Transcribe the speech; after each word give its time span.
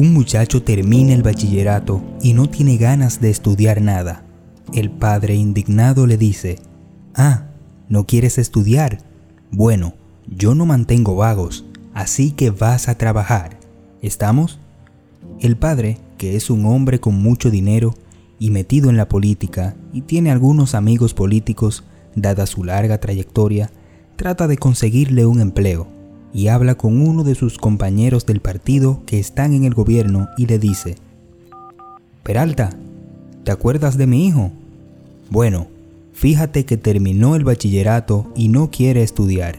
Un 0.00 0.14
muchacho 0.14 0.62
termina 0.62 1.12
el 1.12 1.22
bachillerato 1.22 2.02
y 2.22 2.32
no 2.32 2.48
tiene 2.48 2.78
ganas 2.78 3.20
de 3.20 3.28
estudiar 3.28 3.82
nada. 3.82 4.24
El 4.72 4.90
padre 4.90 5.34
indignado 5.34 6.06
le 6.06 6.16
dice, 6.16 6.58
Ah, 7.14 7.48
¿no 7.90 8.06
quieres 8.06 8.38
estudiar? 8.38 9.02
Bueno, 9.50 9.92
yo 10.26 10.54
no 10.54 10.64
mantengo 10.64 11.16
vagos, 11.16 11.66
así 11.92 12.30
que 12.30 12.48
vas 12.48 12.88
a 12.88 12.94
trabajar. 12.96 13.58
¿Estamos? 14.00 14.58
El 15.38 15.58
padre, 15.58 15.98
que 16.16 16.34
es 16.34 16.48
un 16.48 16.64
hombre 16.64 16.98
con 16.98 17.16
mucho 17.16 17.50
dinero 17.50 17.92
y 18.38 18.48
metido 18.48 18.88
en 18.88 18.96
la 18.96 19.06
política 19.06 19.76
y 19.92 20.00
tiene 20.00 20.30
algunos 20.30 20.74
amigos 20.74 21.12
políticos, 21.12 21.84
dada 22.16 22.46
su 22.46 22.64
larga 22.64 23.00
trayectoria, 23.00 23.70
trata 24.16 24.48
de 24.48 24.56
conseguirle 24.56 25.26
un 25.26 25.42
empleo 25.42 25.99
y 26.32 26.48
habla 26.48 26.76
con 26.76 27.00
uno 27.00 27.24
de 27.24 27.34
sus 27.34 27.58
compañeros 27.58 28.26
del 28.26 28.40
partido 28.40 29.02
que 29.06 29.18
están 29.18 29.54
en 29.54 29.64
el 29.64 29.74
gobierno 29.74 30.28
y 30.36 30.46
le 30.46 30.58
dice, 30.58 30.96
Peralta, 32.22 32.70
¿te 33.44 33.50
acuerdas 33.50 33.96
de 33.96 34.06
mi 34.06 34.26
hijo? 34.26 34.52
Bueno, 35.30 35.66
fíjate 36.12 36.64
que 36.64 36.76
terminó 36.76 37.34
el 37.36 37.44
bachillerato 37.44 38.30
y 38.34 38.48
no 38.48 38.70
quiere 38.70 39.02
estudiar. 39.02 39.58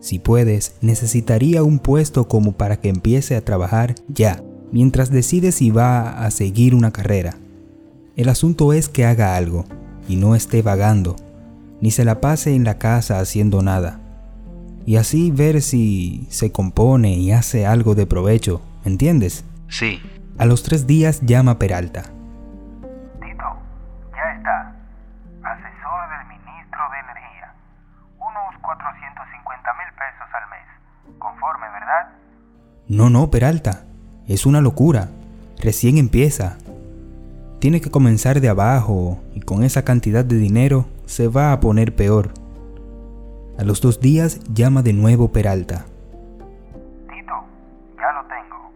Si 0.00 0.18
puedes, 0.18 0.74
necesitaría 0.82 1.62
un 1.62 1.78
puesto 1.78 2.28
como 2.28 2.52
para 2.52 2.80
que 2.80 2.88
empiece 2.88 3.34
a 3.34 3.44
trabajar 3.44 3.94
ya, 4.08 4.42
mientras 4.72 5.10
decide 5.10 5.52
si 5.52 5.70
va 5.70 6.24
a 6.24 6.30
seguir 6.30 6.74
una 6.74 6.92
carrera. 6.92 7.36
El 8.14 8.28
asunto 8.28 8.72
es 8.72 8.88
que 8.88 9.04
haga 9.04 9.36
algo 9.36 9.64
y 10.08 10.16
no 10.16 10.34
esté 10.34 10.62
vagando, 10.62 11.16
ni 11.80 11.90
se 11.90 12.04
la 12.04 12.20
pase 12.20 12.54
en 12.54 12.64
la 12.64 12.78
casa 12.78 13.20
haciendo 13.20 13.62
nada. 13.62 14.05
Y 14.86 14.96
así 14.98 15.32
ver 15.32 15.62
si 15.62 16.28
se 16.30 16.52
compone 16.52 17.10
y 17.14 17.32
hace 17.32 17.66
algo 17.66 17.96
de 17.96 18.06
provecho, 18.06 18.62
¿entiendes? 18.84 19.44
Sí. 19.68 20.00
A 20.38 20.46
los 20.46 20.62
tres 20.62 20.86
días 20.86 21.20
llama 21.22 21.58
Peralta. 21.58 22.02
Tito, 22.02 23.56
ya 24.14 24.32
está. 24.36 24.76
Asesor 25.42 26.08
del 26.08 26.38
ministro 26.38 26.80
de 26.92 26.98
Energía. 27.00 27.52
Unos 28.20 28.62
450 28.62 29.72
mil 29.74 29.92
pesos 29.98 30.28
al 30.32 30.50
mes. 30.50 31.18
Conforme, 31.18 31.66
¿verdad? 31.72 32.08
No, 32.86 33.10
no, 33.10 33.28
Peralta. 33.28 33.82
Es 34.28 34.46
una 34.46 34.60
locura. 34.60 35.08
Recién 35.58 35.98
empieza. 35.98 36.58
Tiene 37.58 37.80
que 37.80 37.90
comenzar 37.90 38.40
de 38.40 38.50
abajo 38.50 39.18
y 39.34 39.40
con 39.40 39.64
esa 39.64 39.84
cantidad 39.84 40.24
de 40.24 40.36
dinero 40.36 40.86
se 41.06 41.26
va 41.26 41.50
a 41.50 41.58
poner 41.58 41.96
peor. 41.96 42.45
A 43.58 43.64
los 43.64 43.80
dos 43.80 44.00
días 44.00 44.40
llama 44.52 44.82
de 44.82 44.92
nuevo 44.92 45.32
Peralta. 45.32 45.86
Tito, 47.08 47.44
ya 47.96 48.12
lo 48.12 48.28
tengo. 48.28 48.70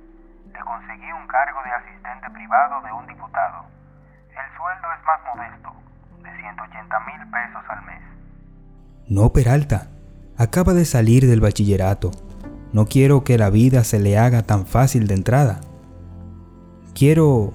Le 0.54 0.60
conseguí 0.64 1.12
un 1.12 1.26
cargo 1.26 1.60
de 1.62 1.70
asistente 1.70 2.30
privado 2.32 2.80
de 2.82 2.92
un 2.92 3.06
diputado. 3.06 3.66
El 4.30 4.56
sueldo 4.56 4.88
es 4.96 5.04
más 5.04 5.20
modesto, 5.36 5.70
de 6.22 6.40
180 6.40 7.00
mil 7.00 7.30
pesos 7.30 7.62
al 7.68 7.84
mes. 7.84 8.02
No, 9.08 9.32
Peralta. 9.34 9.88
Acaba 10.38 10.72
de 10.72 10.86
salir 10.86 11.26
del 11.26 11.40
bachillerato. 11.40 12.10
No 12.72 12.86
quiero 12.86 13.22
que 13.22 13.36
la 13.36 13.50
vida 13.50 13.84
se 13.84 13.98
le 13.98 14.16
haga 14.16 14.44
tan 14.44 14.64
fácil 14.64 15.06
de 15.08 15.14
entrada. 15.14 15.60
Quiero 16.94 17.52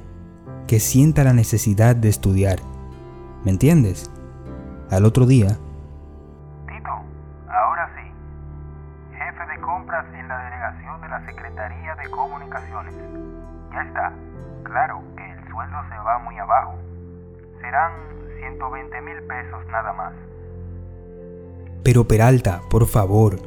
que 0.67 0.79
sienta 0.79 1.23
la 1.23 1.33
necesidad 1.33 1.95
de 1.95 2.09
estudiar. 2.09 2.59
¿Me 3.43 3.49
entiendes? 3.49 4.11
Al 4.91 5.05
otro 5.05 5.25
día, 5.25 5.57
Secretaría 11.35 11.95
de 11.95 12.09
Comunicaciones. 12.09 12.93
Ya 13.73 13.81
está. 13.81 14.13
Claro 14.63 15.01
que 15.15 15.31
el 15.31 15.39
sueldo 15.51 15.77
se 15.89 15.97
va 15.97 16.19
muy 16.19 16.37
abajo. 16.37 16.75
Serán 17.61 17.91
120 18.39 19.01
mil 19.01 19.21
pesos 19.23 19.65
nada 19.67 19.93
más. 19.93 20.13
pero 21.83 22.07
Peralta, 22.07 22.61
por 22.69 22.87
favor, 22.87 23.37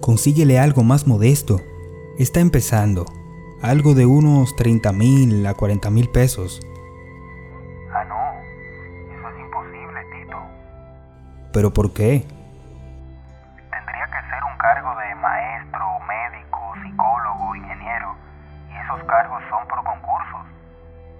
consíguele 0.00 0.58
algo 0.58 0.84
más 0.84 1.06
modesto. 1.08 1.60
Está 2.18 2.38
empezando. 2.40 3.06
Algo 3.60 3.94
de 3.94 4.06
unos 4.06 4.54
30 4.54 4.92
mil 4.92 5.44
a 5.46 5.54
40 5.54 5.90
mil 5.90 6.08
pesos. 6.08 6.60
Ah, 7.92 8.04
no. 8.04 8.14
Eso 9.18 9.28
es 9.28 9.40
imposible, 9.40 10.00
Tito. 10.12 10.38
¿Pero 11.52 11.72
por 11.72 11.92
qué? 11.92 12.24
Esos 18.98 19.06
cargos 19.06 19.42
son 19.48 19.64
por 19.68 19.84
concursos. 19.84 20.46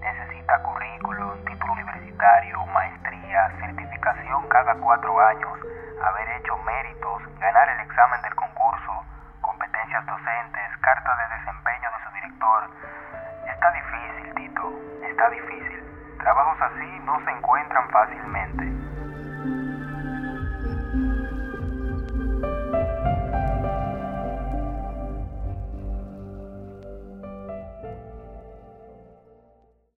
Necesita 0.01 0.61
currículum, 0.63 1.45
título 1.45 1.71
universitario, 1.71 2.65
maestría, 2.65 3.51
certificación 3.57 4.49
cada 4.49 4.75
cuatro 4.75 5.17
años, 5.21 5.59
haber 6.03 6.29
hecho 6.29 6.57
méritos, 6.57 7.21
ganar 7.39 7.69
el 7.69 7.79
examen 7.79 8.21
del 8.21 8.35
concurso, 8.35 9.05
competencias 9.39 10.05
docentes, 10.05 10.77
carta 10.81 11.15
de 11.15 11.37
desempeño 11.37 11.89
de 11.89 12.03
su 12.03 12.13
director. 12.15 12.69
Está 13.47 13.71
difícil, 13.71 14.33
Tito. 14.35 14.73
Está 15.07 15.29
difícil. 15.29 16.17
Trabajos 16.19 16.61
así 16.61 16.99
no 17.05 17.23
se 17.23 17.31
encuentran 17.31 17.89
fácilmente. 17.91 18.78